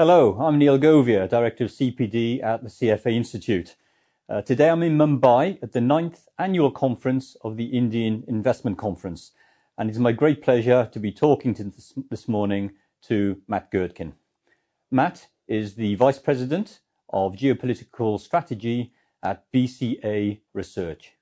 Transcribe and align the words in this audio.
Hello, 0.00 0.38
I'm 0.40 0.56
Neil 0.56 0.78
Govia, 0.78 1.28
Director 1.28 1.64
of 1.64 1.72
CPD 1.72 2.42
at 2.42 2.62
the 2.62 2.70
CFA 2.70 3.12
Institute. 3.12 3.76
Uh, 4.30 4.40
today 4.40 4.70
I'm 4.70 4.82
in 4.82 4.96
Mumbai 4.96 5.62
at 5.62 5.72
the 5.72 5.80
ninth 5.82 6.26
annual 6.38 6.70
conference 6.70 7.36
of 7.42 7.58
the 7.58 7.66
Indian 7.66 8.24
Investment 8.26 8.78
Conference, 8.78 9.32
and 9.76 9.90
it's 9.90 9.98
my 9.98 10.12
great 10.12 10.40
pleasure 10.40 10.88
to 10.90 10.98
be 10.98 11.12
talking 11.12 11.52
to 11.52 11.64
this, 11.64 11.92
this 12.08 12.28
morning 12.28 12.70
to 13.02 13.42
Matt 13.46 13.70
Gertken. 13.70 14.14
Matt 14.90 15.26
is 15.46 15.74
the 15.74 15.96
Vice 15.96 16.18
President 16.18 16.80
of 17.10 17.36
Geopolitical 17.36 18.18
Strategy 18.18 18.94
at 19.22 19.52
BCA 19.52 20.40
Research. 20.54 21.12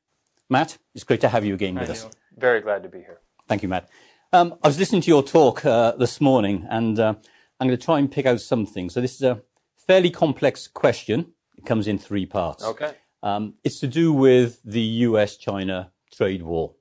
Matt, 0.48 0.78
it's 0.94 1.02
great 1.02 1.20
to 1.22 1.28
have 1.28 1.44
you 1.44 1.54
again 1.54 1.74
Hi, 1.74 1.80
with 1.80 1.90
Neil. 1.90 2.06
us. 2.06 2.14
Very 2.36 2.60
glad 2.60 2.84
to 2.84 2.88
be 2.88 2.98
here. 2.98 3.18
Thank 3.48 3.64
you, 3.64 3.68
Matt. 3.68 3.88
Um, 4.32 4.54
I 4.62 4.68
was 4.68 4.78
listening 4.78 5.02
to 5.02 5.08
your 5.08 5.24
talk 5.24 5.66
uh, 5.66 5.96
this 5.96 6.20
morning, 6.20 6.64
and 6.70 6.96
uh, 7.00 7.14
I'm 7.60 7.68
going 7.68 7.78
to 7.78 7.84
try 7.84 7.98
and 7.98 8.10
pick 8.10 8.26
out 8.26 8.40
something. 8.40 8.88
So 8.88 9.00
this 9.00 9.14
is 9.14 9.22
a 9.22 9.42
fairly 9.76 10.10
complex 10.10 10.68
question. 10.68 11.32
It 11.56 11.66
comes 11.66 11.88
in 11.88 11.98
three 11.98 12.26
parts. 12.26 12.64
Okay. 12.64 12.92
Um, 13.22 13.54
it's 13.64 13.80
to 13.80 13.88
do 13.88 14.12
with 14.12 14.60
the 14.64 14.80
US-China 14.80 15.90
trade 16.14 16.42
war. 16.42 16.74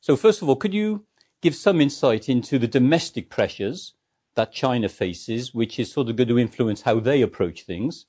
So 0.00 0.16
first 0.16 0.42
of 0.42 0.48
all, 0.48 0.56
could 0.56 0.72
you 0.72 1.06
give 1.42 1.54
some 1.54 1.80
insight 1.80 2.28
into 2.28 2.58
the 2.58 2.68
domestic 2.68 3.30
pressures 3.30 3.94
that 4.36 4.52
China 4.52 4.88
faces, 4.88 5.52
which 5.52 5.78
is 5.78 5.92
sort 5.92 6.08
of 6.08 6.16
going 6.16 6.28
to 6.28 6.38
influence 6.38 6.82
how 6.82 7.00
they 7.00 7.22
approach 7.22 7.62
things? 7.62 8.06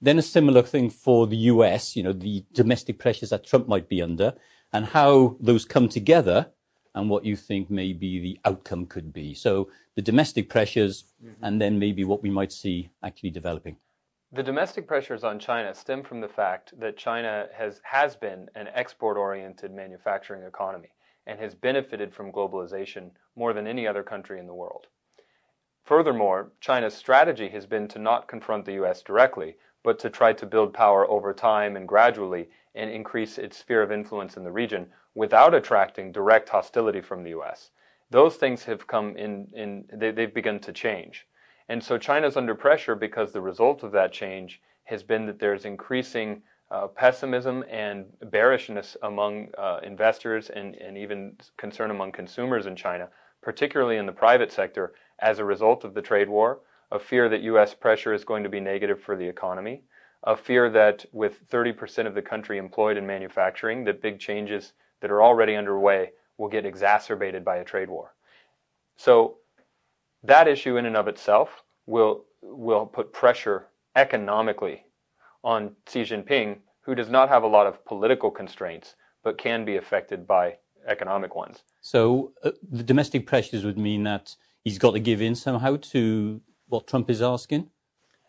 Then 0.00 0.18
a 0.18 0.22
similar 0.22 0.62
thing 0.62 0.90
for 0.90 1.26
the 1.26 1.36
US, 1.36 1.94
you 1.94 2.02
know, 2.02 2.12
the 2.12 2.44
domestic 2.52 2.98
pressures 2.98 3.30
that 3.30 3.46
Trump 3.46 3.68
might 3.68 3.88
be 3.88 4.02
under, 4.02 4.34
and 4.72 4.86
how 4.86 5.36
those 5.40 5.64
come 5.64 5.88
together 5.88 6.50
and 6.94 7.08
what 7.08 7.24
you 7.24 7.36
think 7.36 7.70
maybe 7.70 8.18
the 8.20 8.38
outcome 8.44 8.86
could 8.86 9.12
be. 9.12 9.34
So 9.34 9.68
the 9.94 10.02
domestic 10.02 10.48
pressures 10.48 11.04
mm-hmm. 11.24 11.44
and 11.44 11.60
then 11.60 11.78
maybe 11.78 12.04
what 12.04 12.22
we 12.22 12.30
might 12.30 12.52
see 12.52 12.90
actually 13.02 13.30
developing. 13.30 13.76
The 14.32 14.42
domestic 14.42 14.86
pressures 14.86 15.24
on 15.24 15.38
China 15.38 15.74
stem 15.74 16.02
from 16.02 16.20
the 16.20 16.28
fact 16.28 16.78
that 16.78 16.98
China 16.98 17.48
has, 17.54 17.80
has 17.84 18.14
been 18.14 18.48
an 18.54 18.68
export 18.74 19.16
oriented 19.16 19.72
manufacturing 19.72 20.42
economy 20.42 20.90
and 21.26 21.38
has 21.38 21.54
benefited 21.54 22.12
from 22.12 22.32
globalization 22.32 23.10
more 23.36 23.52
than 23.52 23.66
any 23.66 23.86
other 23.86 24.02
country 24.02 24.38
in 24.38 24.46
the 24.46 24.54
world. 24.54 24.86
Furthermore, 25.84 26.52
China's 26.60 26.94
strategy 26.94 27.48
has 27.48 27.64
been 27.64 27.88
to 27.88 27.98
not 27.98 28.28
confront 28.28 28.66
the 28.66 28.74
US 28.84 29.00
directly, 29.00 29.56
but 29.88 29.98
to 29.98 30.10
try 30.10 30.34
to 30.34 30.44
build 30.44 30.74
power 30.74 31.08
over 31.10 31.32
time 31.32 31.74
and 31.74 31.88
gradually 31.88 32.46
and 32.74 32.90
increase 32.90 33.38
its 33.38 33.56
sphere 33.56 33.80
of 33.80 33.90
influence 33.90 34.36
in 34.36 34.44
the 34.44 34.52
region 34.52 34.86
without 35.14 35.54
attracting 35.54 36.12
direct 36.12 36.46
hostility 36.50 37.00
from 37.00 37.22
the 37.24 37.30
US. 37.30 37.70
Those 38.10 38.36
things 38.36 38.62
have 38.64 38.86
come 38.86 39.16
in, 39.16 39.48
in 39.54 39.86
they, 39.90 40.10
they've 40.10 40.34
begun 40.34 40.58
to 40.60 40.74
change. 40.74 41.26
And 41.70 41.82
so 41.82 41.96
China's 41.96 42.36
under 42.36 42.54
pressure 42.54 42.94
because 42.94 43.32
the 43.32 43.40
result 43.40 43.82
of 43.82 43.90
that 43.92 44.12
change 44.12 44.60
has 44.84 45.02
been 45.02 45.24
that 45.24 45.38
there's 45.38 45.64
increasing 45.64 46.42
uh, 46.70 46.88
pessimism 46.88 47.64
and 47.70 48.04
bearishness 48.30 48.94
among 49.04 49.48
uh, 49.56 49.80
investors 49.82 50.50
and, 50.50 50.74
and 50.74 50.98
even 50.98 51.34
concern 51.56 51.90
among 51.90 52.12
consumers 52.12 52.66
in 52.66 52.76
China, 52.76 53.08
particularly 53.40 53.96
in 53.96 54.04
the 54.04 54.12
private 54.12 54.52
sector, 54.52 54.92
as 55.20 55.38
a 55.38 55.44
result 55.46 55.82
of 55.82 55.94
the 55.94 56.02
trade 56.02 56.28
war, 56.28 56.60
a 56.90 56.98
fear 56.98 57.28
that 57.28 57.42
U.S. 57.42 57.74
pressure 57.74 58.12
is 58.12 58.24
going 58.24 58.42
to 58.42 58.48
be 58.48 58.60
negative 58.60 59.00
for 59.00 59.16
the 59.16 59.26
economy, 59.26 59.82
a 60.24 60.36
fear 60.36 60.70
that 60.70 61.04
with 61.12 61.48
30% 61.48 62.06
of 62.06 62.14
the 62.14 62.22
country 62.22 62.58
employed 62.58 62.96
in 62.96 63.06
manufacturing, 63.06 63.84
that 63.84 64.02
big 64.02 64.18
changes 64.18 64.72
that 65.00 65.10
are 65.10 65.22
already 65.22 65.54
underway 65.54 66.10
will 66.38 66.48
get 66.48 66.64
exacerbated 66.64 67.44
by 67.44 67.56
a 67.56 67.64
trade 67.64 67.88
war. 67.88 68.14
So 68.96 69.38
that 70.22 70.48
issue 70.48 70.76
in 70.76 70.86
and 70.86 70.96
of 70.96 71.08
itself 71.08 71.62
will 71.86 72.24
will 72.42 72.86
put 72.86 73.12
pressure 73.12 73.66
economically 73.96 74.84
on 75.42 75.74
Xi 75.88 76.02
Jinping, 76.02 76.58
who 76.82 76.94
does 76.94 77.08
not 77.08 77.28
have 77.28 77.42
a 77.42 77.46
lot 77.46 77.66
of 77.66 77.84
political 77.84 78.30
constraints, 78.30 78.94
but 79.24 79.38
can 79.38 79.64
be 79.64 79.76
affected 79.76 80.26
by 80.26 80.56
economic 80.86 81.34
ones. 81.34 81.62
So 81.80 82.32
uh, 82.44 82.52
the 82.62 82.82
domestic 82.82 83.26
pressures 83.26 83.64
would 83.64 83.78
mean 83.78 84.04
that 84.04 84.36
he's 84.62 84.78
got 84.78 84.92
to 84.92 85.00
give 85.00 85.20
in 85.20 85.34
somehow 85.34 85.76
to 85.76 86.40
what 86.68 86.86
Trump 86.86 87.10
is 87.10 87.22
asking. 87.22 87.70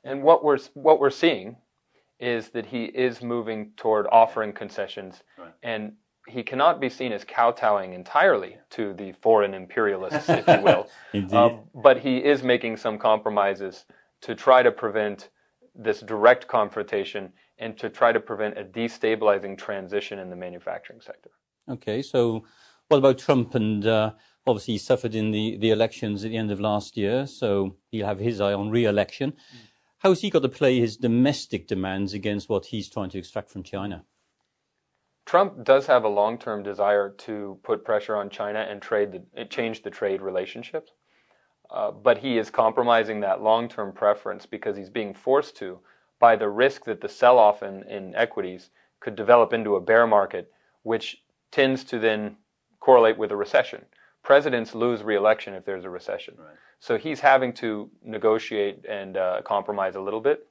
And 0.03 0.23
what 0.23 0.43
we're 0.43 0.59
what 0.73 0.99
we're 0.99 1.09
seeing 1.09 1.57
is 2.19 2.49
that 2.49 2.65
he 2.65 2.85
is 2.85 3.21
moving 3.21 3.71
toward 3.77 4.07
offering 4.11 4.51
concessions, 4.53 5.23
Right. 5.37 5.53
and 5.63 5.93
he 6.27 6.43
cannot 6.43 6.79
be 6.79 6.89
seen 6.89 7.11
as 7.11 7.23
kowtowing 7.23 7.93
entirely 7.93 8.57
to 8.71 8.93
the 8.93 9.13
foreign 9.13 9.53
imperialists, 9.53 10.29
if 10.29 10.45
you 10.47 10.61
will. 10.61 10.87
Indeed. 11.13 11.35
Um, 11.35 11.59
but 11.73 11.99
he 11.99 12.17
is 12.17 12.43
making 12.43 12.77
some 12.77 12.97
compromises 12.99 13.85
to 14.21 14.35
try 14.35 14.61
to 14.61 14.71
prevent 14.71 15.29
this 15.73 16.01
direct 16.01 16.47
confrontation 16.47 17.31
and 17.57 17.77
to 17.77 17.89
try 17.89 18.11
to 18.11 18.19
prevent 18.19 18.57
a 18.57 18.63
destabilizing 18.63 19.57
transition 19.57 20.19
in 20.19 20.29
the 20.29 20.35
manufacturing 20.35 21.01
sector. 21.01 21.31
Okay, 21.69 22.01
so 22.01 22.43
what 22.89 22.97
about 22.97 23.17
Trump? 23.17 23.55
And 23.55 23.85
uh, 23.87 24.11
obviously, 24.49 24.73
he 24.75 24.77
suffered 24.77 25.15
in 25.15 25.31
the, 25.31 25.57
the 25.57 25.69
elections 25.69 26.25
at 26.25 26.31
the 26.31 26.37
end 26.37 26.51
of 26.51 26.59
last 26.59 26.97
year, 26.97 27.25
so 27.27 27.75
he'll 27.91 28.05
have 28.05 28.19
his 28.19 28.41
eye 28.41 28.53
on 28.53 28.69
re 28.69 28.85
election. 28.85 29.33
How's 29.99 30.21
he 30.21 30.29
got 30.29 30.43
to 30.43 30.49
play 30.49 30.79
his 30.79 30.97
domestic 30.97 31.67
demands 31.67 32.13
against 32.13 32.49
what 32.49 32.67
he's 32.67 32.89
trying 32.89 33.09
to 33.09 33.17
extract 33.17 33.51
from 33.51 33.63
China? 33.63 34.05
Trump 35.25 35.63
does 35.63 35.85
have 35.85 36.05
a 36.05 36.09
long-term 36.09 36.63
desire 36.63 37.09
to 37.09 37.59
put 37.63 37.85
pressure 37.85 38.15
on 38.15 38.29
China 38.29 38.65
and 38.67 38.81
trade 38.81 39.11
the, 39.11 39.45
change 39.45 39.83
the 39.83 39.89
trade 39.89 40.21
relationships, 40.21 40.91
uh, 41.69 41.91
but 41.91 42.17
he 42.17 42.37
is 42.37 42.49
compromising 42.49 43.19
that 43.19 43.43
long-term 43.43 43.91
preference 43.91 44.45
because 44.45 44.75
he's 44.75 44.89
being 44.89 45.13
forced 45.13 45.55
to 45.57 45.79
by 46.19 46.35
the 46.35 46.49
risk 46.49 46.85
that 46.85 47.01
the 47.01 47.09
sell-off 47.09 47.61
in, 47.61 47.83
in 47.83 48.15
equities 48.15 48.71
could 49.01 49.15
develop 49.15 49.53
into 49.53 49.75
a 49.75 49.81
bear 49.81 50.07
market, 50.07 50.51
which 50.83 51.21
tends 51.51 51.83
to 51.83 51.99
then 51.99 52.37
correlate 52.79 53.17
with 53.17 53.31
a 53.31 53.35
recession. 53.35 53.85
Presidents 54.29 54.75
lose 54.75 55.01
re-election 55.01 55.55
if 55.55 55.65
there's 55.65 55.85
a 55.85 55.89
recession, 55.89 56.35
so 56.79 56.99
he's 56.99 57.19
having 57.19 57.51
to 57.53 57.89
negotiate 58.03 58.85
and 58.87 59.17
uh, 59.17 59.41
compromise 59.43 59.95
a 59.95 59.99
little 59.99 60.21
bit. 60.21 60.45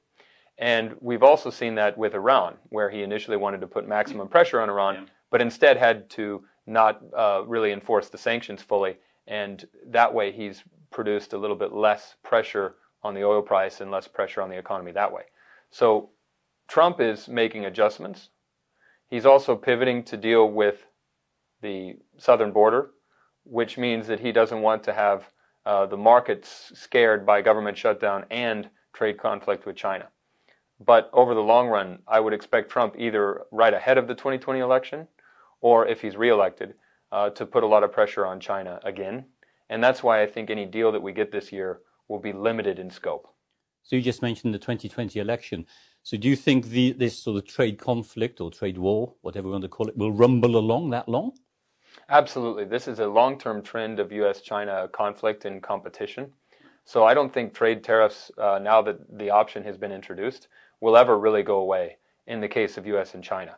And 0.57 0.97
we've 0.99 1.23
also 1.23 1.49
seen 1.49 1.75
that 1.75 1.97
with 1.97 2.13
Iran, 2.13 2.55
where 2.67 2.89
he 2.89 3.03
initially 3.03 3.37
wanted 3.37 3.61
to 3.61 3.67
put 3.67 3.87
maximum 3.87 4.27
pressure 4.35 4.59
on 4.59 4.69
Iran, 4.69 4.95
Yeah. 4.95 5.05
but 5.31 5.41
instead 5.41 5.77
had 5.77 6.09
to 6.09 6.43
not 6.67 7.01
uh, 7.17 7.43
really 7.47 7.71
enforce 7.71 8.09
the 8.09 8.17
sanctions 8.17 8.61
fully. 8.61 8.97
And 9.27 9.65
that 9.87 10.13
way, 10.13 10.33
he's 10.33 10.61
produced 10.91 11.31
a 11.31 11.37
little 11.37 11.55
bit 11.55 11.71
less 11.71 12.15
pressure 12.21 12.75
on 13.01 13.13
the 13.13 13.23
oil 13.23 13.41
price 13.41 13.79
and 13.79 13.89
less 13.91 14.09
pressure 14.09 14.41
on 14.41 14.49
the 14.49 14.57
economy 14.57 14.91
that 14.91 15.13
way. 15.13 15.23
So 15.71 16.09
Trump 16.67 16.99
is 16.99 17.29
making 17.29 17.63
adjustments. 17.63 18.27
He's 19.07 19.25
also 19.25 19.55
pivoting 19.55 20.03
to 20.03 20.17
deal 20.17 20.51
with 20.51 20.83
the 21.61 21.93
southern 22.17 22.51
border, 22.51 22.89
which 23.49 23.77
means 23.77 24.07
that 24.07 24.19
he 24.19 24.31
doesn't 24.31 24.61
want 24.61 24.83
to 24.83 24.93
have 24.93 25.31
uh, 25.65 25.85
the 25.85 25.97
markets 25.97 26.71
scared 26.75 27.25
by 27.25 27.41
government 27.41 27.77
shutdown 27.77 28.25
and 28.29 28.69
trade 28.93 29.17
conflict 29.17 29.65
with 29.65 29.75
China. 29.75 30.07
But 30.79 31.09
over 31.11 31.33
the 31.33 31.41
long 31.41 31.67
run, 31.67 31.99
I 32.07 32.19
would 32.19 32.33
expect 32.33 32.69
Trump 32.69 32.95
either 32.97 33.41
right 33.51 33.73
ahead 33.73 33.97
of 33.97 34.07
the 34.07 34.15
2020 34.15 34.59
election 34.59 35.07
or 35.61 35.85
if 35.87 36.01
he's 36.01 36.15
reelected, 36.15 36.73
uh, 37.11 37.29
to 37.31 37.45
put 37.45 37.63
a 37.63 37.67
lot 37.67 37.83
of 37.83 37.91
pressure 37.91 38.25
on 38.25 38.39
China 38.39 38.79
again. 38.83 39.25
And 39.69 39.83
that's 39.83 40.01
why 40.01 40.21
I 40.21 40.27
think 40.27 40.49
any 40.49 40.65
deal 40.65 40.91
that 40.91 41.01
we 41.01 41.11
get 41.11 41.31
this 41.31 41.51
year 41.51 41.81
will 42.07 42.19
be 42.19 42.33
limited 42.33 42.79
in 42.79 42.89
scope. 42.89 43.27
So 43.83 43.95
you 43.95 44.01
just 44.01 44.21
mentioned 44.21 44.53
the 44.53 44.59
2020 44.59 45.19
election. 45.19 45.65
So 46.03 46.17
do 46.17 46.27
you 46.27 46.35
think 46.35 46.67
the, 46.67 46.93
this 46.93 47.17
sort 47.17 47.37
of 47.37 47.47
trade 47.47 47.77
conflict 47.77 48.39
or 48.41 48.51
trade 48.51 48.77
war, 48.77 49.13
whatever 49.21 49.47
we 49.47 49.51
want 49.51 49.63
to 49.63 49.69
call 49.69 49.87
it, 49.87 49.97
will 49.97 50.11
rumble 50.11 50.55
along 50.57 50.91
that 50.91 51.09
long? 51.09 51.33
Absolutely. 52.07 52.65
This 52.65 52.87
is 52.87 52.99
a 52.99 53.07
long 53.07 53.37
term 53.37 53.61
trend 53.61 53.99
of 53.99 54.11
US 54.11 54.41
China 54.41 54.87
conflict 54.91 55.45
and 55.45 55.61
competition. 55.61 56.31
So 56.85 57.03
I 57.03 57.13
don't 57.13 57.31
think 57.31 57.53
trade 57.53 57.83
tariffs, 57.83 58.31
uh, 58.37 58.59
now 58.59 58.81
that 58.81 59.17
the 59.17 59.29
option 59.29 59.63
has 59.63 59.77
been 59.77 59.91
introduced, 59.91 60.47
will 60.81 60.97
ever 60.97 61.19
really 61.19 61.43
go 61.43 61.57
away 61.57 61.97
in 62.25 62.39
the 62.39 62.47
case 62.47 62.77
of 62.77 62.87
US 62.87 63.13
and 63.13 63.23
China. 63.23 63.57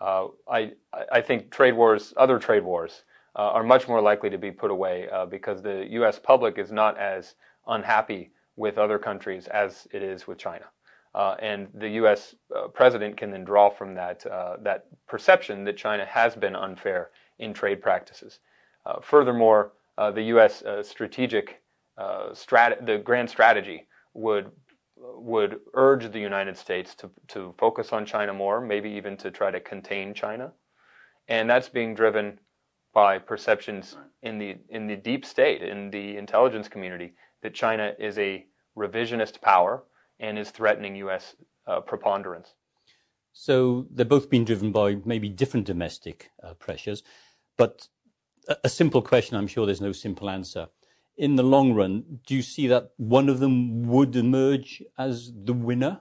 Uh, 0.00 0.28
I, 0.50 0.72
I 1.12 1.20
think 1.20 1.50
trade 1.50 1.74
wars, 1.74 2.14
other 2.16 2.38
trade 2.38 2.64
wars, 2.64 3.04
uh, 3.36 3.50
are 3.50 3.62
much 3.62 3.86
more 3.86 4.00
likely 4.00 4.30
to 4.30 4.38
be 4.38 4.50
put 4.50 4.70
away 4.70 5.08
uh, 5.10 5.26
because 5.26 5.60
the 5.62 5.86
US 5.90 6.18
public 6.18 6.58
is 6.58 6.72
not 6.72 6.96
as 6.98 7.34
unhappy 7.66 8.32
with 8.56 8.78
other 8.78 8.98
countries 8.98 9.46
as 9.48 9.86
it 9.92 10.02
is 10.02 10.26
with 10.26 10.38
China. 10.38 10.66
Uh, 11.14 11.34
and 11.40 11.68
the 11.74 11.88
U.S. 11.90 12.36
Uh, 12.54 12.68
president 12.68 13.16
can 13.16 13.30
then 13.32 13.44
draw 13.44 13.68
from 13.68 13.94
that 13.94 14.24
uh, 14.26 14.56
that 14.60 14.86
perception 15.08 15.64
that 15.64 15.76
China 15.76 16.04
has 16.04 16.36
been 16.36 16.54
unfair 16.54 17.10
in 17.40 17.52
trade 17.52 17.82
practices. 17.82 18.38
Uh, 18.86 19.00
furthermore, 19.00 19.72
uh, 19.98 20.10
the 20.10 20.22
U.S. 20.34 20.62
Uh, 20.62 20.82
strategic 20.82 21.60
strat- 22.32 22.86
the 22.86 22.98
grand 22.98 23.28
strategy 23.28 23.86
would 24.14 24.50
would 24.96 25.60
urge 25.74 26.10
the 26.12 26.20
United 26.20 26.56
States 26.56 26.94
to 26.94 27.10
to 27.28 27.54
focus 27.58 27.92
on 27.92 28.06
China 28.06 28.32
more, 28.32 28.60
maybe 28.60 28.90
even 28.90 29.16
to 29.16 29.30
try 29.30 29.50
to 29.50 29.60
contain 29.60 30.14
China, 30.14 30.52
and 31.28 31.50
that's 31.50 31.68
being 31.68 31.94
driven 31.94 32.38
by 32.94 33.18
perceptions 33.18 33.96
in 34.22 34.38
the 34.38 34.56
in 34.68 34.86
the 34.86 34.96
deep 34.96 35.24
state 35.24 35.62
in 35.62 35.90
the 35.90 36.16
intelligence 36.16 36.68
community 36.68 37.12
that 37.42 37.54
China 37.54 37.92
is 37.98 38.18
a 38.18 38.46
revisionist 38.76 39.40
power 39.40 39.84
and 40.20 40.38
is 40.38 40.50
threatening 40.50 40.96
U.S. 40.96 41.34
Uh, 41.66 41.80
preponderance. 41.80 42.54
So 43.32 43.86
they're 43.90 44.04
both 44.04 44.28
being 44.28 44.44
driven 44.44 44.72
by 44.72 44.96
maybe 45.04 45.28
different 45.28 45.66
domestic 45.66 46.30
uh, 46.42 46.54
pressures, 46.54 47.02
but 47.60 47.88
a, 48.48 48.56
a, 48.64 48.68
simple 48.68 49.02
question. 49.02 49.36
I'm 49.36 49.46
sure 49.46 49.66
there's 49.66 49.80
no 49.80 49.92
simple 49.92 50.28
answer. 50.30 50.68
In 51.16 51.36
the 51.36 51.42
long 51.42 51.74
run, 51.74 52.20
do 52.26 52.34
you 52.34 52.42
see 52.42 52.66
that 52.68 52.84
one 52.96 53.28
of 53.28 53.38
them 53.38 53.86
would 53.94 54.16
emerge 54.16 54.82
as 54.98 55.30
the 55.48 55.52
winner? 55.52 56.00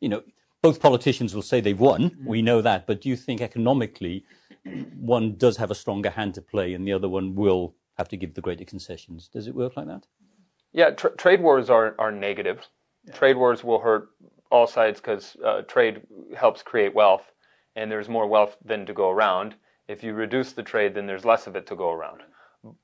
You 0.00 0.10
know, 0.10 0.22
both 0.62 0.80
politicians 0.80 1.34
will 1.34 1.48
say 1.50 1.60
they've 1.60 1.86
won. 1.90 2.10
Mm-hmm. 2.10 2.28
We 2.28 2.42
know 2.42 2.60
that, 2.60 2.86
but 2.86 3.00
do 3.00 3.08
you 3.08 3.16
think 3.16 3.40
economically 3.40 4.24
one 5.00 5.36
does 5.36 5.56
have 5.56 5.70
a 5.70 5.74
stronger 5.74 6.10
hand 6.10 6.34
to 6.34 6.42
play, 6.42 6.74
and 6.74 6.86
the 6.86 6.92
other 6.92 7.08
one 7.08 7.34
will 7.34 7.74
have 7.96 8.08
to 8.10 8.16
give 8.16 8.34
the 8.34 8.42
greater 8.42 8.64
concessions? 8.64 9.28
Does 9.28 9.46
it 9.46 9.54
work 9.54 9.76
like 9.76 9.86
that? 9.86 10.06
Yeah, 10.72 10.90
tra- 10.90 11.16
trade 11.16 11.40
wars 11.40 11.70
are 11.70 11.94
are 11.98 12.12
negative 12.12 12.68
Trade 13.12 13.36
wars 13.36 13.64
will 13.64 13.78
hurt 13.78 14.10
all 14.50 14.66
sides 14.66 15.00
because 15.00 15.36
uh, 15.44 15.62
trade 15.62 16.02
helps 16.36 16.62
create 16.62 16.94
wealth, 16.94 17.32
and 17.76 17.90
there's 17.90 18.08
more 18.08 18.26
wealth 18.26 18.56
than 18.64 18.86
to 18.86 18.92
go 18.92 19.10
around. 19.10 19.54
If 19.88 20.02
you 20.02 20.12
reduce 20.12 20.52
the 20.52 20.62
trade, 20.62 20.94
then 20.94 21.06
there's 21.06 21.24
less 21.24 21.46
of 21.46 21.56
it 21.56 21.66
to 21.68 21.76
go 21.76 21.90
around. 21.90 22.22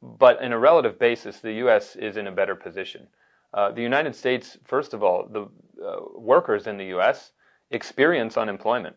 But 0.03 0.41
in 0.43 0.53
a 0.53 0.59
relative 0.59 0.99
basis, 0.99 1.41
the 1.41 1.53
U.S. 1.65 1.97
is 1.97 2.17
in 2.17 2.27
a 2.27 2.33
better 2.33 2.55
position. 2.55 3.09
Uh, 3.53 3.71
the 3.71 3.83
United 3.83 4.17
States, 4.17 4.56
first 4.65 4.95
of 4.95 5.03
all, 5.03 5.29
the 5.31 5.43
uh, 5.85 6.01
workers 6.17 6.67
in 6.67 6.79
the 6.79 6.87
U.S. 6.87 7.33
experience 7.71 8.37
unemployment. 8.37 8.97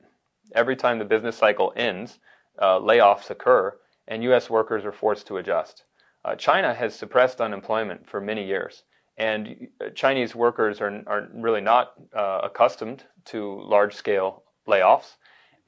Every 0.55 0.75
time 0.75 0.97
the 0.97 1.05
business 1.05 1.35
cycle 1.35 1.73
ends, 1.75 2.19
uh, 2.59 2.79
layoffs 2.79 3.29
occur, 3.29 3.77
and 4.07 4.23
U.S. 4.23 4.49
workers 4.49 4.85
are 4.85 4.91
forced 4.93 5.27
to 5.27 5.37
adjust. 5.37 5.83
Uh, 6.23 6.35
China 6.35 6.73
has 6.73 6.95
suppressed 6.95 7.41
unemployment 7.41 8.07
for 8.09 8.21
many 8.21 8.45
years. 8.45 8.83
And 9.17 9.67
Chinese 9.95 10.35
workers 10.35 10.79
are, 10.79 11.03
are 11.07 11.27
really 11.33 11.61
not 11.61 11.93
uh, 12.15 12.41
accustomed 12.43 13.03
to 13.25 13.61
large 13.61 13.95
scale 13.95 14.43
layoffs. 14.67 15.15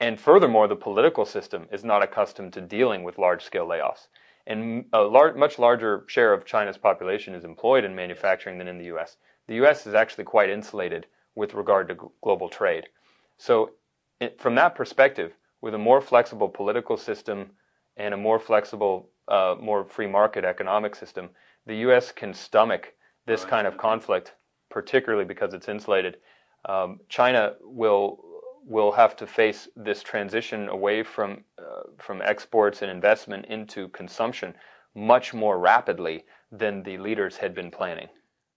And 0.00 0.18
furthermore, 0.18 0.66
the 0.66 0.76
political 0.76 1.26
system 1.26 1.68
is 1.70 1.84
not 1.84 2.02
accustomed 2.02 2.54
to 2.54 2.62
dealing 2.62 3.02
with 3.02 3.18
large 3.18 3.44
scale 3.44 3.66
layoffs. 3.66 4.08
And 4.46 4.86
a 4.94 5.02
lar- 5.02 5.34
much 5.34 5.58
larger 5.58 6.04
share 6.06 6.32
of 6.32 6.46
China's 6.46 6.78
population 6.78 7.34
is 7.34 7.44
employed 7.44 7.84
in 7.84 7.94
manufacturing 7.94 8.56
than 8.56 8.66
in 8.66 8.78
the 8.78 8.86
US. 8.86 9.18
The 9.46 9.56
US 9.56 9.86
is 9.86 9.94
actually 9.94 10.24
quite 10.24 10.48
insulated 10.48 11.06
with 11.34 11.52
regard 11.52 11.88
to 11.88 11.94
g- 11.94 12.00
global 12.22 12.48
trade. 12.48 12.88
So, 13.36 13.72
it, 14.20 14.40
from 14.40 14.54
that 14.54 14.74
perspective, 14.74 15.34
with 15.60 15.74
a 15.74 15.78
more 15.78 16.00
flexible 16.00 16.48
political 16.48 16.96
system 16.96 17.50
and 17.98 18.14
a 18.14 18.16
more 18.16 18.38
flexible, 18.38 19.10
uh, 19.28 19.56
more 19.60 19.84
free 19.84 20.06
market 20.06 20.44
economic 20.44 20.94
system, 20.94 21.28
the 21.66 21.76
US 21.88 22.10
can 22.10 22.32
stomach 22.32 22.94
this 23.26 23.44
kind 23.44 23.66
of 23.66 23.76
conflict, 23.76 24.32
particularly 24.70 25.26
because 25.26 25.52
it's 25.52 25.68
insulated, 25.68 26.16
um, 26.64 27.00
China 27.08 27.54
will 27.60 28.24
will 28.66 28.92
have 28.92 29.16
to 29.16 29.26
face 29.26 29.68
this 29.76 30.02
transition 30.02 30.68
away 30.68 31.02
from 31.02 31.44
uh, 31.58 31.82
from 31.98 32.22
exports 32.22 32.82
and 32.82 32.90
investment 32.90 33.46
into 33.46 33.88
consumption 33.88 34.54
much 34.94 35.32
more 35.32 35.58
rapidly 35.58 36.24
than 36.50 36.82
the 36.82 36.98
leaders 36.98 37.36
had 37.36 37.54
been 37.54 37.70
planning. 37.70 38.08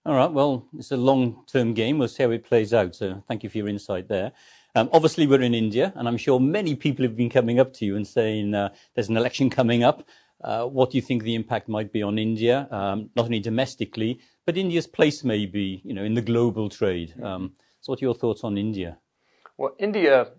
All 0.06 0.14
right. 0.14 0.30
Well, 0.30 0.66
it's 0.76 0.92
a 0.92 0.96
long-term 0.96 1.72
game. 1.72 1.98
We'll 1.98 2.08
see 2.08 2.24
how 2.24 2.30
it 2.30 2.44
plays 2.44 2.74
out. 2.74 2.94
So, 2.94 3.22
thank 3.26 3.42
you 3.42 3.48
for 3.48 3.58
your 3.58 3.68
insight 3.68 4.08
there. 4.08 4.32
Um, 4.74 4.90
obviously, 4.92 5.26
we're 5.26 5.40
in 5.40 5.54
India, 5.54 5.92
and 5.96 6.08
I'm 6.08 6.16
sure 6.16 6.40
many 6.40 6.74
people 6.74 7.04
have 7.04 7.16
been 7.16 7.30
coming 7.30 7.60
up 7.60 7.72
to 7.74 7.84
you 7.86 7.96
and 7.96 8.06
saying 8.06 8.54
uh, 8.54 8.70
there's 8.94 9.08
an 9.08 9.16
election 9.16 9.48
coming 9.48 9.84
up. 9.84 10.06
Uh, 10.42 10.66
what 10.66 10.90
do 10.90 10.98
you 10.98 11.02
think 11.02 11.22
the 11.22 11.34
impact 11.34 11.68
might 11.68 11.92
be 11.92 12.02
on 12.02 12.18
India, 12.18 12.68
um, 12.70 13.08
not 13.16 13.26
only 13.26 13.40
domestically, 13.40 14.20
but 14.44 14.58
India's 14.58 14.86
place 14.86 15.24
maybe, 15.24 15.80
you 15.84 15.94
know, 15.94 16.04
in 16.04 16.14
the 16.14 16.20
global 16.20 16.68
trade? 16.68 17.14
Um, 17.22 17.52
so 17.80 17.92
what 17.92 18.02
are 18.02 18.04
your 18.04 18.14
thoughts 18.14 18.44
on 18.44 18.58
India? 18.58 18.98
Well, 19.56 19.76
India, 19.78 20.32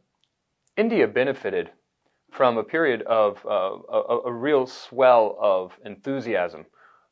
India 0.76 1.08
benefited 1.08 1.72
from 2.32 2.58
a 2.58 2.64
period 2.66 3.02
of 3.04 3.46
uh, 3.46 3.78
a, 3.88 4.20
a, 4.26 4.34
real 4.34 4.68
swell 4.68 5.38
of 5.40 5.80
enthusiasm 5.86 6.66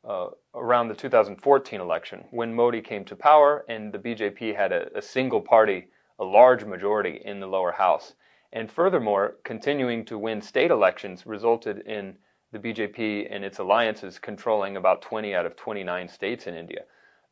uh, 0.06 0.26
around 0.54 0.88
the 0.88 0.94
2014 0.94 1.80
election 1.80 2.24
when 2.30 2.54
Modi 2.54 2.82
came 2.82 3.06
to 3.06 3.16
power 3.16 3.64
and 3.70 3.90
the 3.90 3.98
BJP 3.98 4.54
had 4.54 4.70
a, 4.70 4.94
a 4.98 5.00
single 5.00 5.40
party, 5.40 5.88
a 6.18 6.24
large 6.24 6.66
majority 6.66 7.22
in 7.24 7.40
the 7.40 7.46
lower 7.46 7.72
house. 7.72 8.12
And 8.52 8.70
furthermore, 8.70 9.36
continuing 9.42 10.04
to 10.04 10.18
win 10.18 10.42
state 10.42 10.70
elections 10.70 11.24
resulted 11.24 11.86
in 11.86 12.18
the 12.52 12.58
BJP 12.58 13.28
and 13.30 13.42
its 13.42 13.60
alliances 13.60 14.18
controlling 14.18 14.76
about 14.76 15.00
20 15.00 15.34
out 15.34 15.46
of 15.46 15.56
29 15.56 16.08
states 16.08 16.46
in 16.46 16.54
India. 16.54 16.82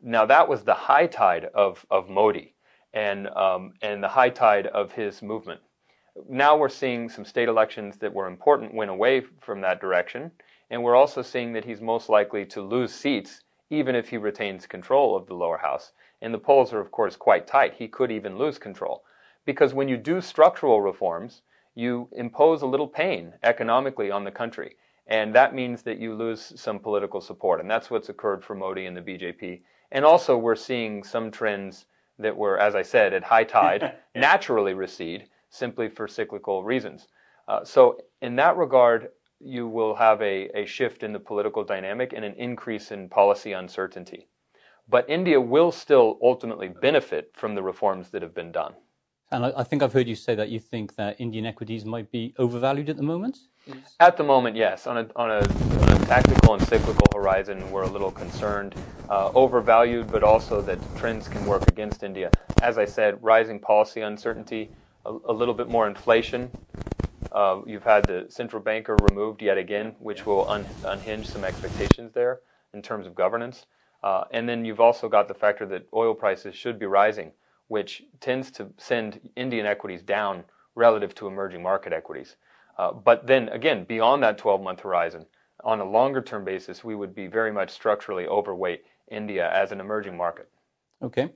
Now, 0.01 0.25
that 0.25 0.49
was 0.49 0.65
the 0.65 0.73
high 0.73 1.09
tide 1.09 1.45
of, 1.55 1.85
of 1.91 2.09
Modi 2.09 2.55
and, 2.95 3.29
um, 3.29 3.73
and 3.83 4.03
the 4.03 4.09
high 4.09 4.31
tide 4.31 4.67
of 4.69 4.93
his 4.93 5.23
movement. 5.23 5.61
Now 6.29 6.57
we're 6.57 6.69
seeing 6.69 7.09
some 7.09 7.25
state 7.25 7.49
elections 7.49 7.97
that 7.99 8.13
were 8.13 8.27
important 8.27 8.75
went 8.75 8.91
away 8.91 9.23
from 9.41 9.61
that 9.63 9.81
direction, 9.81 10.31
and 10.71 10.83
we're 10.83 10.97
also 10.97 11.23
seeing 11.23 11.53
that 11.55 11.65
he's 11.65 11.81
most 11.81 12.09
likely 12.09 12.45
to 12.47 12.61
lose 12.61 12.93
seats 12.93 13.43
even 13.73 13.95
if 13.95 14.11
he 14.11 14.19
retains 14.19 14.67
control 14.67 15.17
of 15.17 15.27
the 15.27 15.35
lower 15.35 15.57
house. 15.57 15.93
And 16.21 16.33
the 16.33 16.39
polls 16.39 16.75
are, 16.75 16.81
of 16.81 16.91
course, 16.91 17.17
quite 17.17 17.47
tight. 17.47 17.75
He 17.75 17.89
could 17.89 18.13
even 18.13 18.37
lose 18.37 18.59
control. 18.59 19.03
Because 19.47 19.73
when 19.73 19.89
you 19.89 19.97
do 19.97 20.21
structural 20.21 20.83
reforms, 20.83 21.41
you 21.75 22.09
impose 22.13 22.61
a 22.61 22.67
little 22.67 22.87
pain 22.87 23.33
economically 23.43 24.11
on 24.11 24.25
the 24.25 24.31
country. 24.31 24.77
And 25.07 25.35
that 25.35 25.55
means 25.55 25.83
that 25.83 25.99
you 25.99 26.15
lose 26.15 26.53
some 26.61 26.79
political 26.79 27.21
support. 27.21 27.61
And 27.61 27.71
that's 27.71 27.91
what's 27.91 28.11
occurred 28.11 28.45
for 28.45 28.55
Modi 28.55 28.85
and 28.85 28.97
the 28.97 29.01
BJP. 29.01 29.63
And 29.91 30.05
also, 30.05 30.37
we're 30.37 30.55
seeing 30.55 31.03
some 31.03 31.31
trends 31.31 31.87
that 32.19 32.37
were, 32.37 32.59
as 32.59 32.75
I 32.75 32.83
said, 32.83 33.13
at 33.13 33.23
high 33.23 33.45
tide, 33.45 33.95
naturally 34.15 34.75
recede 34.75 35.29
simply 35.51 35.89
for 35.89 36.09
cyclical 36.09 36.63
reasons. 36.65 37.09
Uh, 37.49 37.65
so, 37.65 37.99
in 38.21 38.37
that 38.37 38.57
regard, 38.57 39.09
you 39.41 39.67
will 39.67 39.95
have 39.95 40.23
a, 40.23 40.49
a 40.55 40.65
shift 40.65 41.03
in 41.03 41.13
the 41.13 41.19
political 41.19 41.65
dynamic 41.65 42.13
and 42.13 42.25
an 42.25 42.35
increase 42.35 42.93
in 42.93 43.09
policy 43.09 43.53
uncertainty. 43.53 44.29
But 44.89 45.09
India 45.09 45.41
will 45.41 45.73
still 45.73 46.19
ultimately 46.23 46.69
benefit 46.69 47.31
from 47.35 47.55
the 47.55 47.63
reforms 47.63 48.11
that 48.11 48.23
have 48.23 48.35
been 48.35 48.53
done. 48.53 48.75
And 49.31 49.47
I, 49.47 49.53
I 49.57 49.65
think 49.65 49.83
I've 49.83 49.93
heard 49.93 50.07
you 50.07 50.15
say 50.15 50.35
that 50.35 50.51
you 50.51 50.61
think 50.61 50.95
that 50.97 51.21
Indian 51.21 51.47
equities 51.47 51.85
might 51.85 52.11
be 52.13 52.35
overvalued 52.39 52.91
at 52.91 52.97
the 52.97 53.03
moment? 53.03 53.39
At 53.99 54.17
the 54.17 54.25
moment, 54.25 54.57
yes. 54.57 54.87
On 54.87 54.99
a, 54.99 55.09
on 55.17 55.31
a, 55.31 55.39
on 55.81 55.89
a 55.89 55.92
tactical 56.03 56.55
and 56.55 56.63
cyclical 56.67 57.07
horizon, 57.15 57.71
we're 57.71 57.83
a 57.83 57.89
little 57.89 58.11
concerned. 58.11 58.75
Uh, 59.09 59.31
overvalued, 59.35 60.11
but 60.11 60.23
also 60.23 60.63
that 60.63 60.79
trends 60.97 61.29
can 61.29 61.45
work 61.45 61.63
against 61.69 62.03
India. 62.03 62.31
As 62.63 62.79
I 62.79 62.87
said, 62.87 63.23
rising 63.23 63.59
policy 63.59 64.01
uncertainty, 64.01 64.71
a, 65.05 65.15
a 65.27 65.33
little 65.33 65.53
bit 65.53 65.69
more 65.69 65.87
inflation. 65.87 66.51
Uh, 67.31 67.61
you've 67.67 67.83
had 67.83 68.05
the 68.07 68.27
central 68.29 68.63
banker 68.63 68.97
removed 69.11 69.43
yet 69.43 69.59
again, 69.59 69.95
which 69.99 70.25
will 70.25 70.49
un, 70.49 70.67
unhinge 70.85 71.27
some 71.27 71.45
expectations 71.45 72.13
there 72.13 72.41
in 72.75 72.83
terms 72.83 73.07
of 73.07 73.15
governance. 73.15 73.67
Uh, 74.03 74.25
and 74.33 74.49
then 74.49 74.65
you've 74.65 74.81
also 74.81 75.09
got 75.09 75.29
the 75.29 75.35
factor 75.35 75.67
that 75.67 75.87
oil 75.95 76.15
prices 76.15 76.55
should 76.55 76.79
be 76.79 76.87
rising, 76.87 77.33
which 77.69 78.03
tends 78.21 78.51
to 78.51 78.69
send 78.77 79.21
Indian 79.37 79.67
equities 79.67 80.03
down 80.03 80.43
relative 80.75 81.15
to 81.15 81.27
emerging 81.27 81.63
market 81.63 81.93
equities. 81.93 82.37
Uh, 82.79 82.93
but 82.93 83.27
then 83.27 83.49
again, 83.51 83.85
beyond 83.85 84.23
that 84.23 84.39
12 84.39 84.63
month 84.63 84.81
horizon, 84.81 85.27
on 85.65 85.81
a 85.81 85.85
longer 85.85 86.21
term 86.21 86.45
basis, 86.45 86.85
we 86.85 86.95
would 86.95 87.15
be 87.15 87.27
very 87.27 87.53
much 87.53 87.71
structurally 87.71 88.27
overweight 88.27 88.85
India 89.11 89.51
as 89.53 89.73
an 89.73 89.81
emerging 89.81 90.17
market. 90.17 90.49
Okay. 91.03 91.31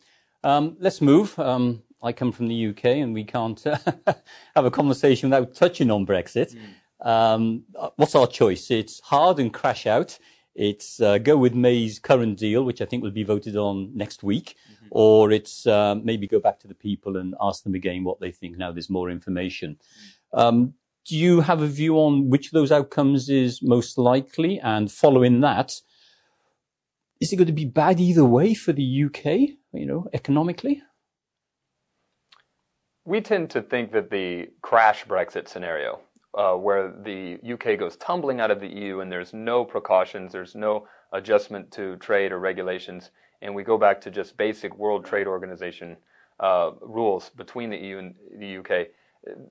Um, 0.44 0.76
let's 0.78 1.00
move. 1.00 1.38
Um, 1.38 1.82
I 2.02 2.12
come 2.12 2.32
from 2.32 2.48
the 2.48 2.68
UK 2.68 2.84
and 2.84 3.14
we 3.14 3.24
can't 3.24 3.64
uh, 3.66 3.78
have 4.54 4.64
a 4.64 4.70
conversation 4.70 5.30
without 5.30 5.54
touching 5.54 5.90
on 5.90 6.06
Brexit. 6.06 6.54
Mm. 6.54 7.06
Um, 7.06 7.64
what's 7.96 8.14
our 8.14 8.26
choice? 8.26 8.70
It's 8.70 9.00
hard 9.00 9.38
and 9.38 9.52
crash 9.52 9.86
out. 9.86 10.18
It's 10.54 11.00
uh, 11.00 11.18
go 11.18 11.36
with 11.36 11.54
May's 11.54 11.98
current 11.98 12.38
deal, 12.38 12.64
which 12.64 12.80
I 12.80 12.86
think 12.86 13.02
will 13.02 13.10
be 13.10 13.24
voted 13.24 13.56
on 13.56 13.90
next 13.94 14.22
week, 14.22 14.56
mm-hmm. 14.72 14.86
or 14.90 15.30
it's 15.30 15.66
uh, 15.66 15.96
maybe 16.02 16.26
go 16.26 16.40
back 16.40 16.58
to 16.60 16.68
the 16.68 16.74
people 16.74 17.18
and 17.18 17.34
ask 17.42 17.62
them 17.62 17.74
again 17.74 18.04
what 18.04 18.20
they 18.20 18.30
think 18.30 18.56
now 18.56 18.72
there's 18.72 18.88
more 18.88 19.10
information. 19.10 19.78
Mm. 20.34 20.72
Do 21.08 21.16
you 21.16 21.40
have 21.42 21.62
a 21.62 21.68
view 21.68 21.96
on 21.98 22.30
which 22.30 22.46
of 22.46 22.52
those 22.52 22.72
outcomes 22.72 23.28
is 23.28 23.62
most 23.62 23.96
likely? 23.96 24.58
And 24.58 24.90
following 24.90 25.40
that, 25.40 25.80
is 27.20 27.32
it 27.32 27.36
going 27.36 27.46
to 27.46 27.52
be 27.52 27.64
bad 27.64 28.00
either 28.00 28.24
way 28.24 28.54
for 28.54 28.72
the 28.72 29.04
UK, 29.04 29.24
you 29.72 29.86
know, 29.86 30.08
economically? 30.12 30.82
We 33.04 33.20
tend 33.20 33.50
to 33.50 33.62
think 33.62 33.92
that 33.92 34.10
the 34.10 34.48
crash 34.62 35.04
Brexit 35.04 35.46
scenario, 35.46 36.00
uh, 36.36 36.54
where 36.54 36.92
the 37.04 37.38
UK 37.52 37.78
goes 37.78 37.96
tumbling 37.96 38.40
out 38.40 38.50
of 38.50 38.60
the 38.60 38.66
EU 38.66 38.98
and 38.98 39.10
there's 39.10 39.32
no 39.32 39.64
precautions, 39.64 40.32
there's 40.32 40.56
no 40.56 40.88
adjustment 41.12 41.70
to 41.72 41.96
trade 41.96 42.32
or 42.32 42.40
regulations, 42.40 43.10
and 43.42 43.54
we 43.54 43.62
go 43.62 43.78
back 43.78 44.00
to 44.00 44.10
just 44.10 44.36
basic 44.36 44.76
World 44.76 45.04
Trade 45.04 45.28
Organization 45.28 45.96
uh, 46.40 46.72
rules 46.80 47.30
between 47.30 47.70
the 47.70 47.76
EU 47.76 47.98
and 47.98 48.14
the 48.38 48.58
UK, 48.58 48.88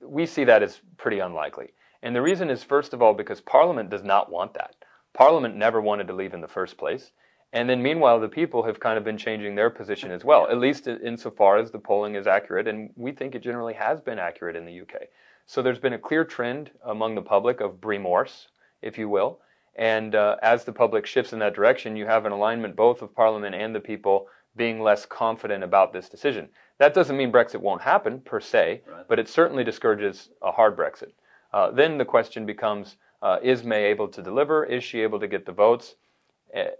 we 0.02 0.26
see 0.26 0.44
that 0.44 0.62
as 0.62 0.80
pretty 0.96 1.18
unlikely. 1.18 1.72
And 2.02 2.14
the 2.14 2.22
reason 2.22 2.50
is, 2.50 2.62
first 2.62 2.92
of 2.92 3.02
all, 3.02 3.14
because 3.14 3.40
Parliament 3.40 3.90
does 3.90 4.04
not 4.04 4.30
want 4.30 4.54
that. 4.54 4.74
Parliament 5.14 5.56
never 5.56 5.80
wanted 5.80 6.06
to 6.08 6.12
leave 6.12 6.34
in 6.34 6.40
the 6.40 6.48
first 6.48 6.76
place. 6.76 7.12
And 7.52 7.70
then 7.70 7.82
meanwhile, 7.82 8.20
the 8.20 8.28
people 8.28 8.62
have 8.64 8.80
kind 8.80 8.98
of 8.98 9.04
been 9.04 9.16
changing 9.16 9.54
their 9.54 9.70
position 9.70 10.10
as 10.10 10.24
well, 10.24 10.46
at 10.48 10.58
least 10.58 10.88
insofar 10.88 11.56
as 11.58 11.70
the 11.70 11.78
polling 11.78 12.14
is 12.14 12.26
accurate. 12.26 12.68
And 12.68 12.90
we 12.96 13.12
think 13.12 13.34
it 13.34 13.42
generally 13.42 13.74
has 13.74 14.00
been 14.00 14.18
accurate 14.18 14.56
in 14.56 14.66
the 14.66 14.80
UK. 14.80 15.08
So 15.46 15.62
there's 15.62 15.78
been 15.78 15.94
a 15.94 15.98
clear 15.98 16.24
trend 16.24 16.70
among 16.84 17.14
the 17.14 17.22
public 17.22 17.60
of 17.60 17.84
remorse, 17.84 18.48
if 18.82 18.98
you 18.98 19.08
will. 19.08 19.40
And 19.76 20.14
uh, 20.14 20.36
as 20.42 20.64
the 20.64 20.72
public 20.72 21.06
shifts 21.06 21.32
in 21.32 21.38
that 21.40 21.54
direction, 21.54 21.96
you 21.96 22.06
have 22.06 22.24
an 22.26 22.32
alignment 22.32 22.76
both 22.76 23.02
of 23.02 23.14
Parliament 23.14 23.54
and 23.54 23.74
the 23.74 23.80
people 23.80 24.28
being 24.56 24.80
less 24.80 25.04
confident 25.04 25.62
about 25.62 25.92
this 25.92 26.08
decision. 26.08 26.48
That 26.78 26.94
doesn't 26.94 27.16
mean 27.16 27.30
Brexit 27.30 27.60
won't 27.60 27.82
happen 27.82 28.20
per 28.20 28.40
se, 28.40 28.82
right. 28.90 29.04
but 29.08 29.18
it 29.18 29.28
certainly 29.28 29.64
discourages 29.64 30.30
a 30.42 30.50
hard 30.50 30.76
Brexit. 30.76 31.12
Uh, 31.52 31.70
then 31.70 31.98
the 31.98 32.04
question 32.04 32.46
becomes 32.46 32.96
uh, 33.22 33.38
is 33.42 33.64
May 33.64 33.84
able 33.84 34.08
to 34.08 34.22
deliver? 34.22 34.64
Is 34.64 34.84
she 34.84 35.00
able 35.00 35.20
to 35.20 35.28
get 35.28 35.46
the 35.46 35.52
votes? 35.52 35.96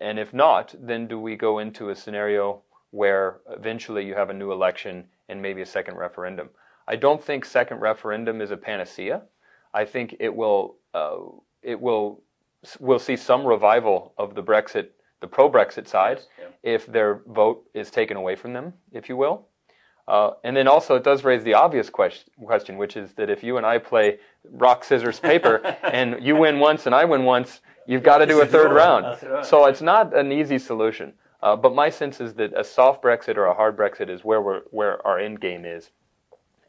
And 0.01 0.19
if 0.19 0.33
not, 0.33 0.75
then 0.79 1.07
do 1.07 1.19
we 1.19 1.37
go 1.37 1.59
into 1.59 1.91
a 1.91 1.97
scenario 1.97 2.63
where 2.93 3.41
eventually 3.51 4.07
you 4.07 4.15
have 4.15 4.31
a 4.31 4.35
new 4.35 4.53
election 4.53 5.05
and 5.29 5.43
maybe 5.43 5.61
a 5.61 5.67
second 5.67 5.97
referendum? 5.97 6.49
I 6.89 6.97
don't 6.97 7.23
think 7.23 7.45
second 7.45 7.81
referendum 7.81 8.41
is 8.41 8.53
a 8.53 8.57
panacea. 8.57 9.23
I 9.75 9.85
think 9.85 10.17
it 10.21 10.35
will 10.35 10.77
uh, 10.95 11.17
it 11.63 11.81
will 11.81 12.23
we'll 12.81 12.99
see 12.99 13.17
some 13.17 13.47
revival 13.47 14.13
of 14.19 14.35
the 14.35 14.43
Brexit, 14.43 14.89
the 15.21 15.27
pro-Brexit 15.27 15.87
side, 15.87 16.21
yeah. 16.39 16.47
if 16.63 16.87
their 16.87 17.23
vote 17.27 17.65
is 17.75 17.91
taken 17.91 18.17
away 18.17 18.35
from 18.37 18.53
them, 18.53 18.73
if 18.93 19.09
you 19.09 19.17
will. 19.17 19.47
Uh, 20.09 20.31
and 20.45 20.57
then 20.57 20.69
also 20.69 20.95
it 20.95 21.03
does 21.03 21.25
raise 21.25 21.43
the 21.43 21.55
obvious 21.55 21.91
question, 21.91 22.31
question, 22.45 22.77
which 22.77 22.97
is 22.97 23.13
that 23.15 23.29
if 23.29 23.43
you 23.43 23.57
and 23.57 23.67
I 23.67 23.79
play 23.79 24.19
rock, 24.53 24.85
scissors, 24.85 25.19
paper, 25.19 25.57
and 25.83 26.25
you 26.25 26.37
win 26.37 26.61
once 26.61 26.87
and 26.87 26.95
I 26.95 27.05
win 27.05 27.25
once, 27.25 27.61
you've 27.87 28.05
got 28.05 28.19
to 28.19 28.27
do 28.27 28.41
a 28.41 28.47
third 28.47 28.73
round. 28.73 29.19
So 29.45 29.67
it's 29.67 29.83
not 29.83 30.17
an 30.17 30.31
easy 30.31 30.59
solution. 30.59 31.13
Uh, 31.43 31.55
but 31.55 31.75
my 31.75 31.91
sense 31.91 32.21
is 32.21 32.35
that 32.35 32.53
a 32.57 32.65
soft 32.65 33.03
Brexit 33.03 33.37
or 33.37 33.47
a 33.47 33.55
hard 33.55 33.77
Brexit 33.77 34.09
is 34.09 34.25
where 34.25 34.41
we're, 34.41 34.63
where 34.71 35.05
our 35.07 35.19
end 35.19 35.41
game 35.41 35.65
is. 35.65 35.91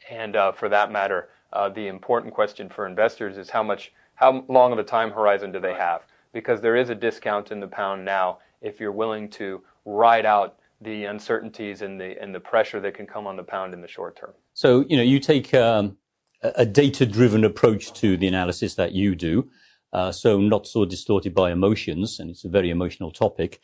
And 0.09 0.35
uh, 0.35 0.51
for 0.51 0.69
that 0.69 0.91
matter, 0.91 1.29
uh, 1.53 1.69
the 1.69 1.87
important 1.87 2.33
question 2.33 2.69
for 2.69 2.85
investors 2.85 3.37
is 3.37 3.49
how 3.49 3.63
much, 3.63 3.93
how 4.17 4.43
long 4.49 4.73
of 4.73 4.79
a 4.79 4.83
time 4.83 5.11
horizon 5.11 5.51
do 5.51 5.59
they 5.59 5.73
have? 5.73 6.01
Because 6.33 6.59
there 6.59 6.75
is 6.75 6.89
a 6.89 6.95
discount 6.95 7.51
in 7.51 7.59
the 7.59 7.67
pound 7.67 8.03
now 8.03 8.39
if 8.61 8.79
you're 8.79 8.91
willing 8.91 9.29
to 9.29 9.63
ride 9.85 10.25
out 10.25 10.57
the 10.81 11.05
uncertainties 11.05 11.81
and 11.81 11.99
the 12.01 12.21
and 12.21 12.35
the 12.35 12.39
pressure 12.39 12.79
that 12.79 12.93
can 12.93 13.07
come 13.07 13.25
on 13.25 13.35
the 13.35 13.43
pound 13.43 13.73
in 13.73 13.81
the 13.81 13.87
short 13.87 14.15
term. 14.15 14.33
So 14.53 14.85
you 14.89 14.97
know 14.97 15.03
you 15.03 15.19
take 15.19 15.53
um, 15.53 15.97
a 16.43 16.65
data-driven 16.65 17.43
approach 17.43 17.93
to 17.93 18.17
the 18.17 18.27
analysis 18.27 18.75
that 18.75 18.91
you 18.91 19.15
do, 19.15 19.49
uh, 19.93 20.11
so 20.11 20.39
not 20.39 20.67
so 20.67 20.85
distorted 20.85 21.33
by 21.33 21.51
emotions, 21.51 22.19
and 22.19 22.29
it's 22.29 22.43
a 22.43 22.49
very 22.49 22.69
emotional 22.69 23.11
topic. 23.11 23.59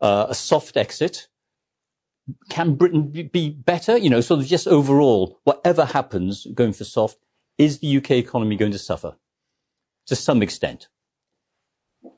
Uh, 0.00 0.26
a 0.28 0.34
soft 0.34 0.76
exit. 0.76 1.28
Can 2.48 2.74
Britain 2.74 3.28
be 3.32 3.50
better? 3.50 3.96
You 3.96 4.08
know, 4.08 4.20
sort 4.20 4.40
of 4.40 4.46
just 4.46 4.66
overall, 4.66 5.40
whatever 5.44 5.84
happens, 5.84 6.46
going 6.54 6.72
for 6.72 6.84
soft, 6.84 7.18
is 7.58 7.80
the 7.80 7.96
UK 7.96 8.12
economy 8.12 8.56
going 8.56 8.72
to 8.72 8.78
suffer 8.78 9.16
to 10.06 10.16
some 10.16 10.42
extent? 10.42 10.88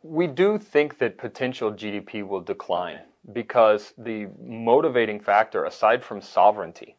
We 0.03 0.26
do 0.26 0.59
think 0.59 0.99
that 0.99 1.19
potential 1.19 1.73
GDP 1.73 2.26
will 2.26 2.41
decline 2.41 3.00
because 3.33 3.93
the 3.99 4.29
motivating 4.43 5.21
factor, 5.21 5.64
aside 5.64 6.03
from 6.03 6.21
sovereignty, 6.21 6.97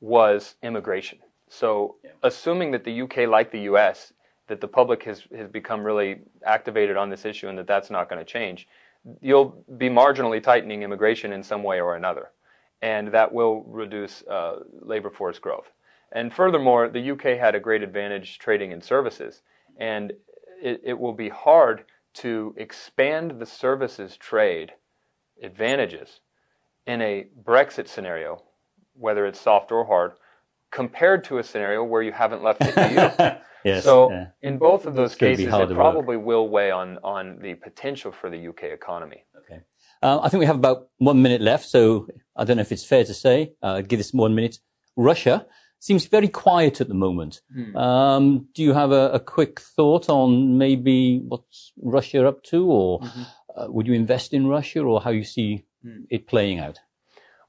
was 0.00 0.56
immigration. 0.62 1.18
So, 1.48 1.96
yeah. 2.04 2.10
assuming 2.22 2.70
that 2.72 2.84
the 2.84 3.02
UK, 3.02 3.28
like 3.28 3.50
the 3.50 3.62
US, 3.72 4.12
that 4.46 4.60
the 4.60 4.68
public 4.68 5.02
has, 5.04 5.24
has 5.36 5.48
become 5.48 5.82
really 5.82 6.20
activated 6.44 6.96
on 6.96 7.10
this 7.10 7.24
issue 7.24 7.48
and 7.48 7.58
that 7.58 7.66
that's 7.66 7.90
not 7.90 8.08
going 8.08 8.18
to 8.18 8.24
change, 8.24 8.68
you'll 9.20 9.64
be 9.78 9.88
marginally 9.88 10.42
tightening 10.42 10.82
immigration 10.82 11.32
in 11.32 11.42
some 11.42 11.62
way 11.62 11.80
or 11.80 11.96
another. 11.96 12.30
And 12.82 13.08
that 13.08 13.32
will 13.32 13.62
reduce 13.64 14.22
uh, 14.22 14.60
labor 14.80 15.10
force 15.10 15.38
growth. 15.38 15.70
And 16.12 16.32
furthermore, 16.32 16.88
the 16.88 17.10
UK 17.12 17.38
had 17.38 17.54
a 17.54 17.60
great 17.60 17.82
advantage 17.82 18.38
trading 18.38 18.72
in 18.72 18.80
services. 18.80 19.42
And 19.80 20.12
it, 20.62 20.80
it 20.84 20.98
will 20.98 21.14
be 21.14 21.28
hard 21.28 21.84
to 22.12 22.54
expand 22.56 23.40
the 23.40 23.46
services 23.46 24.16
trade 24.16 24.72
advantages 25.42 26.20
in 26.86 27.00
a 27.00 27.26
Brexit 27.42 27.88
scenario, 27.88 28.42
whether 28.94 29.26
it's 29.26 29.40
soft 29.40 29.72
or 29.72 29.84
hard, 29.84 30.12
compared 30.70 31.24
to 31.24 31.38
a 31.38 31.42
scenario 31.42 31.84
where 31.84 32.02
you 32.02 32.12
haven't 32.12 32.42
left 32.42 32.60
the 32.60 32.66
EU. 32.66 33.38
yes, 33.64 33.84
so 33.84 34.10
yeah. 34.10 34.26
in 34.42 34.58
both 34.58 34.86
of 34.86 34.94
those 34.94 35.14
cases, 35.14 35.46
it 35.46 35.74
probably 35.74 36.16
work. 36.16 36.26
will 36.26 36.48
weigh 36.48 36.70
on, 36.70 36.98
on 37.02 37.38
the 37.40 37.54
potential 37.54 38.12
for 38.12 38.30
the 38.30 38.48
UK 38.48 38.64
economy. 38.64 39.24
Okay. 39.38 39.60
Uh, 40.02 40.20
I 40.20 40.28
think 40.28 40.40
we 40.40 40.46
have 40.46 40.56
about 40.56 40.88
one 40.98 41.20
minute 41.22 41.40
left, 41.40 41.68
so 41.68 42.06
I 42.36 42.44
don't 42.44 42.56
know 42.56 42.62
if 42.62 42.72
it's 42.72 42.84
fair 42.84 43.04
to 43.04 43.14
say, 43.14 43.52
uh, 43.62 43.82
give 43.82 43.98
this 43.98 44.12
one 44.12 44.34
minute. 44.34 44.58
Russia 44.96 45.46
seems 45.80 46.06
very 46.06 46.28
quiet 46.28 46.80
at 46.80 46.88
the 46.88 46.94
moment. 46.94 47.40
Hmm. 47.52 47.76
Um, 47.76 48.48
do 48.54 48.62
you 48.62 48.74
have 48.74 48.92
a, 48.92 49.10
a, 49.12 49.20
quick 49.20 49.60
thought 49.60 50.08
on 50.08 50.58
maybe 50.58 51.18
what's 51.26 51.72
Russia 51.82 52.28
up 52.28 52.44
to, 52.44 52.66
or 52.66 53.00
mm-hmm. 53.00 53.22
uh, 53.56 53.66
would 53.68 53.86
you 53.86 53.94
invest 53.94 54.32
in 54.32 54.46
Russia, 54.46 54.80
or 54.82 55.00
how 55.00 55.10
you 55.10 55.24
see 55.24 55.64
hmm. 55.82 56.02
it 56.10 56.28
playing 56.28 56.60
out? 56.60 56.78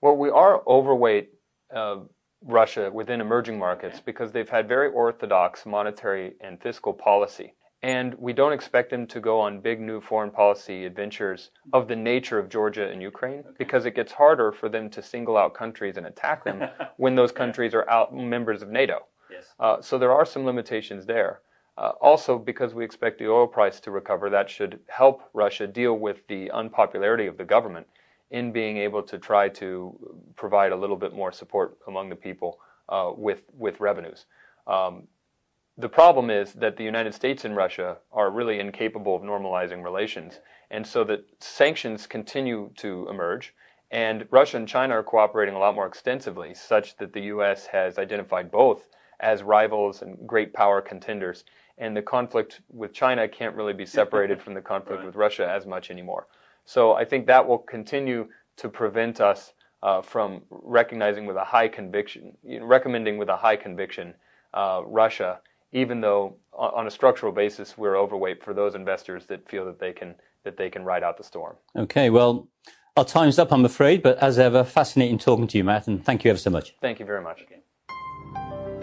Well, 0.02 0.18
we 0.18 0.30
are 0.30 0.64
overweight 0.66 1.30
uh, 1.76 1.98
Russia 2.42 2.90
within 2.92 3.22
emerging 3.22 3.60
markets 3.60 4.00
because 4.00 4.32
they've 4.32 4.50
had 4.50 4.68
very 4.68 4.90
orthodox 4.90 5.66
monetary 5.66 6.34
and 6.42 6.60
fiscal 6.60 6.94
policy. 6.94 7.54
And 7.84 8.14
we 8.20 8.32
don't 8.32 8.54
expect 8.54 8.92
them 8.92 9.08
to 9.08 9.20
go 9.20 9.40
on 9.40 9.60
big 9.60 9.80
new 9.80 10.00
foreign 10.00 10.30
policy 10.30 10.86
adventures 10.86 11.50
of 11.74 11.88
the 11.88 11.96
nature 11.96 12.38
of 12.38 12.48
Georgia 12.48 12.88
and 12.88 13.02
Ukraine 13.02 13.40
okay. 13.40 13.50
because 13.58 13.86
it 13.86 13.96
gets 13.96 14.12
harder 14.12 14.52
for 14.52 14.70
them 14.70 14.90
to 14.92 15.02
single 15.02 15.36
out 15.36 15.56
countries 15.56 15.98
and 15.98 16.06
attack 16.06 16.44
them 16.44 16.70
when 16.98 17.16
those 17.16 17.32
countries 17.32 17.74
are 17.74 17.90
out 17.90 18.14
members 18.14 18.62
of 18.62 18.70
NATO. 18.70 19.08
Yes. 19.32 19.46
Uh, 19.60 19.82
so 19.82 19.98
there 19.98 20.12
are 20.12 20.26
some 20.26 20.46
limitations 20.46 21.06
there. 21.08 21.42
Uh, 21.78 21.94
also, 22.02 22.38
because 22.38 22.76
we 22.76 22.86
expect 22.86 23.18
the 23.18 23.28
oil 23.28 23.48
price 23.48 23.80
to 23.80 23.90
recover, 23.90 24.30
that 24.30 24.50
should 24.50 24.80
help 24.88 25.24
Russia 25.34 25.66
deal 25.66 25.98
with 25.98 26.28
the 26.28 26.52
unpopularity 26.52 27.26
of 27.26 27.38
the 27.38 27.46
government 27.46 27.88
in 28.30 28.52
being 28.52 28.78
able 28.78 29.02
to 29.02 29.18
try 29.18 29.50
to 29.50 29.98
provide 30.36 30.72
a 30.72 30.76
little 30.76 30.96
bit 30.96 31.14
more 31.14 31.32
support 31.32 31.78
among 31.88 32.10
the 32.10 32.16
people 32.16 32.60
uh, 32.90 33.12
with 33.16 33.42
with 33.58 33.80
revenues. 33.80 34.26
Um, 34.68 35.08
the 35.82 35.90
problem 35.90 36.30
is 36.30 36.54
that 36.54 36.78
the 36.78 36.84
United 36.84 37.14
States 37.14 37.44
and 37.44 37.56
Russia 37.56 37.98
are 38.12 38.30
really 38.30 38.60
incapable 38.60 39.16
of 39.16 39.24
normalizing 39.24 39.84
relations, 39.84 40.40
and 40.70 40.86
so 40.86 41.04
that 41.06 41.26
sanctions 41.40 42.08
continue 42.08 42.70
to 42.78 43.08
emerge. 43.10 43.54
And 43.90 44.28
Russia 44.32 44.58
and 44.58 44.68
China 44.68 44.96
are 44.96 45.04
cooperating 45.04 45.56
a 45.56 45.60
lot 45.60 45.76
more 45.76 45.88
extensively, 45.88 46.54
such 46.54 46.96
that 46.98 47.12
the 47.12 47.22
U.S. 47.34 47.66
has 47.66 47.98
identified 47.98 48.50
both 48.50 48.88
as 49.20 49.44
rivals 49.44 50.02
and 50.02 50.18
great 50.26 50.54
power 50.54 50.82
contenders. 50.82 51.44
And 51.78 51.98
the 51.98 52.02
conflict 52.02 52.62
with 52.70 52.94
China 52.94 53.28
can't 53.28 53.56
really 53.56 53.74
be 53.74 53.86
separated 53.86 54.42
from 54.42 54.54
the 54.54 54.62
conflict 54.62 55.00
right. 55.00 55.06
with 55.06 55.16
Russia 55.16 55.50
as 55.50 55.66
much 55.66 55.92
anymore. 55.92 56.28
So 56.66 56.94
I 56.94 57.06
think 57.06 57.28
that 57.28 57.46
will 57.46 57.58
continue 57.58 58.28
to 58.58 58.70
prevent 58.70 59.20
us 59.20 59.54
uh, 59.84 60.02
from 60.02 60.44
recognizing 60.50 61.26
with 61.26 61.38
a 61.38 61.44
high 61.44 61.68
conviction, 61.68 62.38
recommending 62.62 63.18
with 63.18 63.30
a 63.30 63.36
high 63.36 63.56
conviction 63.56 64.14
uh, 64.54 64.82
Russia, 64.86 65.40
even 65.72 66.02
though 66.02 66.36
on 66.54 66.88
a 66.88 66.92
structural 66.92 67.32
basis 67.32 67.78
we're 67.78 67.98
overweight 67.98 68.44
for 68.44 68.54
those 68.54 68.76
investors 68.76 69.26
that 69.28 69.48
feel 69.50 69.66
that 69.66 69.80
they 69.80 69.92
can 69.92 70.16
that 70.44 70.58
they 70.58 70.70
can 70.70 70.84
ride 70.84 71.04
out 71.04 71.18
the 71.18 71.24
storm. 71.24 71.56
Okay, 71.76 72.10
well, 72.10 72.48
our 72.98 73.06
time's 73.06 73.38
up, 73.38 73.54
I'm 73.54 73.64
afraid, 73.64 74.02
but 74.02 74.18
as 74.18 74.40
ever, 74.40 74.64
fascinating 74.64 75.20
talking 75.20 75.48
to 75.48 75.58
you, 75.58 75.64
Matt, 75.64 75.88
and 75.88 76.04
thank 76.04 76.26
you 76.26 76.32
ever 76.32 76.40
so 76.40 76.50
much. 76.50 76.76
Thank 76.82 77.00
you 77.00 77.06
very 77.06 77.22
much. 77.22 77.44
Okay. 77.44 77.62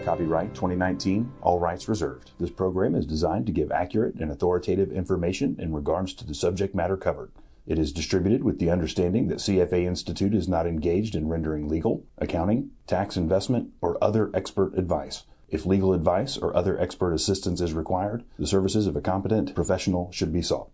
Copyright 0.05 0.55
2019, 0.55 1.31
all 1.41 1.59
rights 1.59 1.89
reserved. 1.89 2.31
This 2.39 2.49
program 2.49 2.95
is 2.95 3.05
designed 3.05 3.45
to 3.47 3.51
give 3.51 3.71
accurate 3.71 4.15
and 4.15 4.31
authoritative 4.31 4.91
information 4.91 5.57
in 5.59 5.73
regards 5.73 6.13
to 6.15 6.25
the 6.25 6.33
subject 6.33 6.73
matter 6.73 6.95
covered. 6.95 7.31
It 7.67 7.77
is 7.77 7.91
distributed 7.91 8.43
with 8.43 8.57
the 8.57 8.71
understanding 8.71 9.27
that 9.27 9.37
CFA 9.37 9.85
Institute 9.85 10.33
is 10.33 10.47
not 10.47 10.65
engaged 10.65 11.13
in 11.13 11.27
rendering 11.27 11.67
legal, 11.67 12.05
accounting, 12.17 12.71
tax 12.87 13.17
investment, 13.17 13.71
or 13.81 14.01
other 14.01 14.31
expert 14.33 14.75
advice. 14.75 15.25
If 15.51 15.65
legal 15.65 15.93
advice 15.93 16.37
or 16.37 16.55
other 16.55 16.79
expert 16.79 17.13
assistance 17.13 17.59
is 17.59 17.73
required, 17.73 18.23
the 18.37 18.45
services 18.45 18.85
of 18.85 18.95
a 18.95 19.01
competent 19.01 19.55
professional 19.55 20.11
should 20.11 20.31
be 20.31 20.41
sought. 20.41 20.69